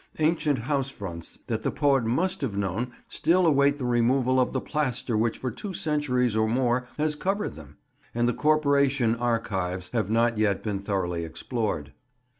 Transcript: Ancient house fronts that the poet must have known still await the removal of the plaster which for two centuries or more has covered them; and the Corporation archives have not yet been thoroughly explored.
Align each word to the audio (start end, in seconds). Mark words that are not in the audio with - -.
Ancient 0.17 0.57
house 0.57 0.89
fronts 0.89 1.37
that 1.45 1.61
the 1.61 1.69
poet 1.69 2.03
must 2.05 2.41
have 2.41 2.57
known 2.57 2.91
still 3.07 3.45
await 3.45 3.77
the 3.77 3.85
removal 3.85 4.39
of 4.39 4.51
the 4.51 4.59
plaster 4.59 5.15
which 5.15 5.37
for 5.37 5.51
two 5.51 5.75
centuries 5.75 6.35
or 6.35 6.49
more 6.49 6.87
has 6.97 7.15
covered 7.15 7.53
them; 7.53 7.77
and 8.15 8.27
the 8.27 8.33
Corporation 8.33 9.15
archives 9.15 9.89
have 9.89 10.09
not 10.09 10.39
yet 10.39 10.63
been 10.63 10.79
thoroughly 10.79 11.23
explored. 11.23 11.93